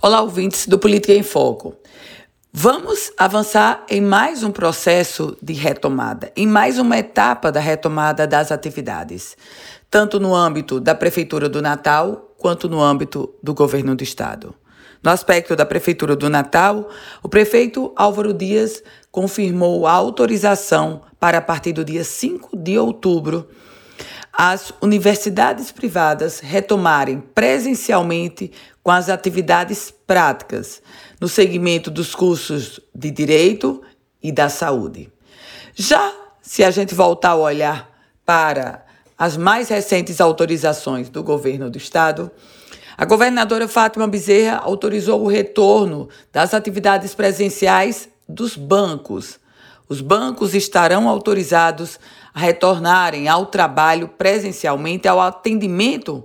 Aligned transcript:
Olá, 0.00 0.22
ouvintes 0.22 0.68
do 0.68 0.78
Política 0.78 1.12
em 1.12 1.24
Foco. 1.24 1.74
Vamos 2.52 3.10
avançar 3.18 3.84
em 3.90 4.00
mais 4.00 4.44
um 4.44 4.52
processo 4.52 5.36
de 5.42 5.52
retomada, 5.52 6.30
em 6.36 6.46
mais 6.46 6.78
uma 6.78 6.96
etapa 6.96 7.50
da 7.50 7.58
retomada 7.58 8.24
das 8.24 8.52
atividades, 8.52 9.36
tanto 9.90 10.20
no 10.20 10.36
âmbito 10.36 10.78
da 10.78 10.94
Prefeitura 10.94 11.48
do 11.48 11.60
Natal 11.60 12.32
quanto 12.38 12.68
no 12.68 12.80
âmbito 12.80 13.34
do 13.42 13.52
governo 13.52 13.96
do 13.96 14.04
Estado. 14.04 14.54
No 15.02 15.10
aspecto 15.10 15.56
da 15.56 15.66
Prefeitura 15.66 16.14
do 16.14 16.30
Natal, 16.30 16.88
o 17.20 17.28
prefeito 17.28 17.92
Álvaro 17.96 18.32
Dias 18.32 18.80
confirmou 19.10 19.84
a 19.84 19.90
autorização 19.90 21.02
para, 21.18 21.38
a 21.38 21.42
partir 21.42 21.72
do 21.72 21.84
dia 21.84 22.04
5 22.04 22.56
de 22.56 22.78
outubro, 22.78 23.48
as 24.40 24.72
universidades 24.80 25.72
privadas 25.72 26.38
retomarem 26.38 27.20
presencialmente 27.20 28.52
com 28.84 28.92
as 28.92 29.08
atividades 29.08 29.92
práticas 30.06 30.80
no 31.20 31.26
segmento 31.26 31.90
dos 31.90 32.14
cursos 32.14 32.78
de 32.94 33.10
direito 33.10 33.82
e 34.22 34.30
da 34.30 34.48
saúde. 34.48 35.12
Já 35.74 36.14
se 36.40 36.62
a 36.62 36.70
gente 36.70 36.94
voltar 36.94 37.30
a 37.30 37.36
olhar 37.36 37.90
para 38.24 38.86
as 39.18 39.36
mais 39.36 39.68
recentes 39.70 40.20
autorizações 40.20 41.08
do 41.08 41.24
governo 41.24 41.68
do 41.68 41.76
estado, 41.76 42.30
a 42.96 43.04
governadora 43.04 43.66
Fátima 43.66 44.06
Bezerra 44.06 44.58
autorizou 44.58 45.20
o 45.20 45.28
retorno 45.28 46.08
das 46.32 46.54
atividades 46.54 47.12
presenciais 47.12 48.08
dos 48.28 48.56
bancos 48.56 49.40
os 49.88 50.00
bancos 50.00 50.54
estarão 50.54 51.08
autorizados 51.08 51.98
a 52.34 52.40
retornarem 52.40 53.28
ao 53.28 53.46
trabalho 53.46 54.08
presencialmente, 54.08 55.08
ao 55.08 55.20
atendimento 55.20 56.24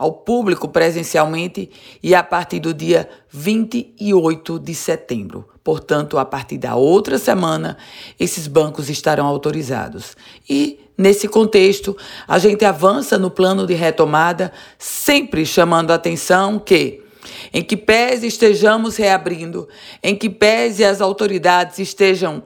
ao 0.00 0.12
público 0.12 0.66
presencialmente 0.66 1.70
e 2.02 2.14
a 2.14 2.22
partir 2.22 2.58
do 2.58 2.72
dia 2.72 3.06
28 3.28 4.58
de 4.58 4.74
setembro. 4.74 5.46
Portanto, 5.62 6.16
a 6.16 6.24
partir 6.24 6.56
da 6.56 6.74
outra 6.74 7.18
semana, 7.18 7.76
esses 8.18 8.46
bancos 8.46 8.88
estarão 8.88 9.26
autorizados. 9.26 10.16
E, 10.48 10.80
nesse 10.96 11.28
contexto, 11.28 11.94
a 12.26 12.38
gente 12.38 12.64
avança 12.64 13.18
no 13.18 13.30
plano 13.30 13.66
de 13.66 13.74
retomada, 13.74 14.50
sempre 14.78 15.44
chamando 15.44 15.90
a 15.90 15.96
atenção 15.96 16.58
que 16.58 17.04
em 17.52 17.62
que 17.62 17.76
pese 17.76 18.26
estejamos 18.26 18.96
reabrindo, 18.96 19.68
em 20.02 20.16
que 20.16 20.30
pese 20.30 20.82
as 20.82 21.02
autoridades 21.02 21.78
estejam 21.78 22.42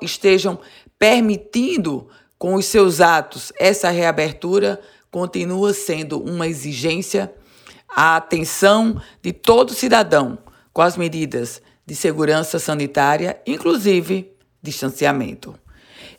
estejam 0.00 0.58
permitindo 0.98 2.08
com 2.38 2.54
os 2.54 2.66
seus 2.66 3.00
atos 3.00 3.52
essa 3.58 3.90
reabertura, 3.90 4.80
continua 5.10 5.74
sendo 5.74 6.20
uma 6.20 6.46
exigência 6.46 7.32
a 7.88 8.16
atenção 8.16 9.00
de 9.22 9.32
todo 9.32 9.74
cidadão 9.74 10.38
com 10.72 10.82
as 10.82 10.96
medidas 10.96 11.60
de 11.84 11.94
segurança 11.94 12.58
sanitária, 12.58 13.40
inclusive 13.46 14.32
distanciamento. 14.62 15.58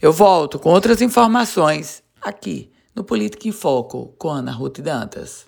Eu 0.02 0.12
volto 0.12 0.58
com 0.58 0.70
outras 0.70 1.02
informações 1.02 2.04
aqui 2.22 2.72
no 2.96 3.04
Política 3.04 3.48
em 3.48 3.52
Foco 3.52 4.14
com 4.18 4.30
Ana 4.30 4.52
Ruth 4.52 4.80
Dantas. 4.80 5.46